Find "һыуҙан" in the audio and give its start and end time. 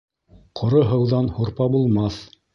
0.93-1.31